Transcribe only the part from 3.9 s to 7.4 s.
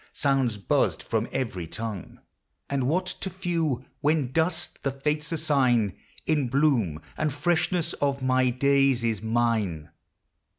when dust, the Fates assign, In bloom and